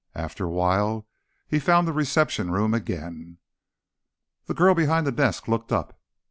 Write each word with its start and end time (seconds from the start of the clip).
After 0.15 0.45
awhile, 0.45 1.05
he 1.47 1.59
found 1.59 1.87
the 1.87 1.93
reception 1.93 2.49
room 2.49 2.73
again. 2.73 3.37
The 4.47 4.55
girl 4.55 4.73
behind 4.73 5.05
the 5.05 5.11
desk 5.11 5.47
looked 5.47 5.71
up. 5.71 5.99